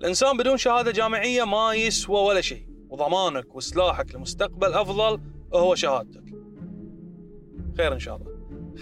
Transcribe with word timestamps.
الإنسان 0.00 0.36
بدون 0.36 0.56
شهادة 0.56 0.90
جامعية 0.90 1.44
ما 1.44 1.74
يسوى 1.74 2.20
ولا 2.20 2.40
شيء 2.40 2.66
وضمانك 2.88 3.54
وسلاحك 3.54 4.14
لمستقبل 4.14 4.72
أفضل 4.72 5.20
هو 5.54 5.74
شهادتك. 5.74 6.24
خير 7.76 7.92
إن 7.92 7.98
شاء 7.98 8.16
الله. 8.16 8.30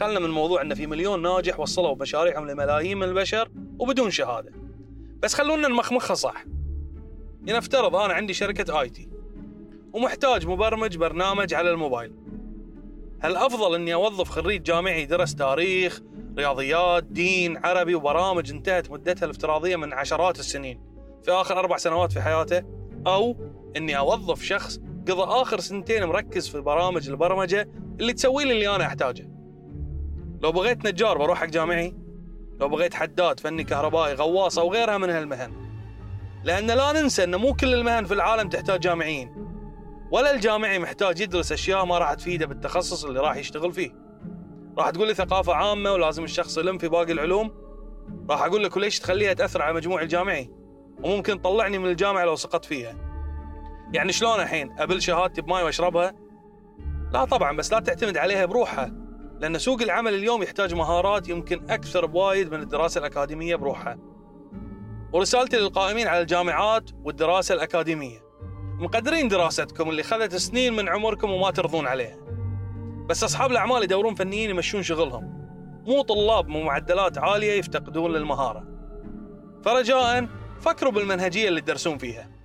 خلنا 0.01 0.21
من 0.21 0.31
موضوع 0.31 0.63
أن 0.63 0.75
في 0.75 0.87
مليون 0.87 1.23
ناجح 1.23 1.61
وصلوا 1.61 1.97
مشاريعهم 1.97 2.51
لملايين 2.51 2.99
من 2.99 3.09
البشر 3.09 3.51
وبدون 3.79 4.11
شهادة. 4.11 4.53
بس 5.23 5.35
خلونا 5.35 5.69
نمخمخها 5.69 6.15
صح. 6.15 6.45
لنفترض 7.47 7.97
أنا 7.97 8.15
عندي 8.15 8.35
شركة 8.35 8.81
آي 8.81 8.89
تي 8.89 9.11
ومحتاج 9.93 10.47
مبرمج 10.47 10.97
برنامج 10.97 11.55
على 11.55 11.71
الموبايل. 11.71 12.15
هل 13.21 13.37
أفضل 13.37 13.75
أني 13.75 13.95
أوظف 13.95 14.29
خريج 14.29 14.63
جامعي 14.63 15.07
درس 15.07 15.35
تاريخ 15.35 16.01
رياضيات 16.39 17.05
دين 17.05 17.67
عربي 17.67 17.95
وبرامج 17.95 18.51
انتهت 18.51 18.91
مدتها 18.91 19.25
الافتراضية 19.25 19.77
من 19.77 19.93
عشرات 19.93 20.39
السنين. 20.39 20.81
في 21.25 21.31
آخر 21.31 21.59
أربع 21.59 21.77
سنوات 21.77 22.13
في 22.13 22.21
حياته 22.21 22.63
أو 23.07 23.37
أني 23.77 23.99
أوظف 23.99 24.43
شخص 24.43 24.79
قضى 24.79 25.23
آخر 25.23 25.61
سنتين 25.61 26.05
مركز 26.05 26.49
في 26.49 26.61
برامج 26.61 27.09
البرمجة 27.09 27.69
اللي 28.01 28.13
تسوي 28.13 28.45
لي 28.45 28.53
اللي 28.53 28.77
أنا 28.77 28.87
أحتاجه. 28.87 29.31
لو 30.43 30.53
بغيت 30.53 30.87
نجار 30.87 31.19
بروح 31.19 31.39
حق 31.39 31.47
جامعي 31.47 31.97
لو 32.61 32.69
بغيت 32.69 32.95
حداد 32.95 33.41
فني 33.41 33.65
كهربائي 33.65 34.15
غواص 34.15 34.59
أو 34.59 34.73
غيرها 34.73 34.99
من 34.99 35.11
هالمهن. 35.11 35.53
لأن 36.45 36.67
لا 36.67 36.93
ننسى 36.93 37.25
أن 37.25 37.37
مو 37.37 37.55
كل 37.55 37.75
المهن 37.75 38.05
في 38.05 38.15
العالم 38.15 38.49
تحتاج 38.49 38.81
جامعيين 38.81 39.31
ولا 40.11 40.35
الجامعي 40.35 40.79
محتاج 40.79 41.21
يدرس 41.21 41.53
أشياء 41.53 41.85
ما 41.85 41.99
راح 41.99 42.15
تفيده 42.15 42.47
بالتخصص 42.47 43.05
اللي 43.05 43.21
راح 43.21 43.37
يشتغل 43.37 43.73
فيه. 43.73 44.08
راح 44.79 44.91
تقول 44.91 45.09
لي 45.09 45.15
ثقافة 45.15 45.55
عامة 45.55 45.93
ولازم 45.93 46.25
الشخص 46.25 46.59
يلم 46.59 46.79
في 46.79 46.89
باقي 46.89 47.13
العلوم؟ 47.13 47.51
راح 48.31 48.43
أقول 48.43 48.65
لك 48.65 48.77
وليش 48.77 48.99
تخليها 48.99 49.33
تأثر 49.33 49.63
على 49.63 49.75
مجموع 49.75 50.03
الجامعي؟ 50.03 50.51
وممكن 51.03 51.43
تطلعني 51.43 51.79
من 51.79 51.87
الجامعة 51.87 52.25
لو 52.25 52.37
سقطت 52.37 52.65
فيها. 52.65 52.95
يعني 53.93 54.13
شلون 54.13 54.41
الحين 54.41 54.75
أبل 54.79 55.03
شهادتي 55.03 55.43
بماي 55.43 55.63
وأشربها؟ 55.63 56.15
لا 57.13 57.25
طبعا 57.25 57.57
بس 57.57 57.73
لا 57.73 57.81
تعتمد 57.81 58.17
عليها 58.17 58.45
بروحها 58.45 58.93
لأن 59.41 59.59
سوق 59.59 59.83
العمل 59.83 60.15
اليوم 60.15 60.43
يحتاج 60.43 60.75
مهارات 60.75 61.29
يمكن 61.29 61.71
أكثر 61.71 62.07
بوايد 62.07 62.53
من 62.53 62.61
الدراسة 62.61 62.99
الأكاديمية 62.99 63.57
بروحها. 63.57 63.99
ورسالتي 65.13 65.57
للقائمين 65.57 66.09
على 66.09 66.21
الجامعات 66.21 66.91
والدراسة 67.05 67.55
الأكاديمية. 67.55 68.19
مقدرين 68.79 69.29
دراستكم 69.29 69.91
اللي 69.91 70.03
خذت 70.03 70.37
سنين 70.37 70.77
من 70.77 70.89
عمركم 70.89 71.31
وما 71.31 71.51
ترضون 71.51 71.87
عليها. 71.87 72.38
بس 73.09 73.25
أصحاب 73.25 73.51
الأعمال 73.51 73.83
يدورون 73.83 74.15
فنيين 74.15 74.51
يمشون 74.51 74.83
شغلهم. 74.83 75.49
مو 75.87 76.03
طلاب 76.03 76.47
بمعدلات 76.47 77.19
عالية 77.19 77.53
يفتقدون 77.53 78.13
للمهارة. 78.13 78.65
فرجاء 79.65 80.29
فكروا 80.61 80.93
بالمنهجية 80.93 81.49
اللي 81.49 81.61
تدرسون 81.61 81.99
فيها. 81.99 82.38